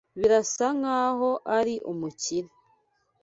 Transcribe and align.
Birasa 0.19 0.65
nkaho 0.79 1.29
ari 1.57 1.75
umukire. 1.91 2.49